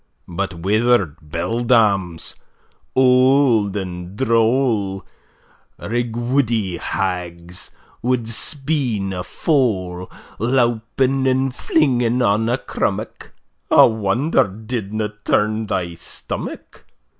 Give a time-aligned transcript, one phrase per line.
[0.27, 2.33] But wither'd beldams,
[2.95, 5.05] auld and droll,
[5.77, 7.69] Rigwoodie hags
[8.01, 10.09] wad spean a foal,
[10.39, 13.31] Lowping an' flinging on a crummock,
[13.69, 16.83] I wonder didna turn thy stomach.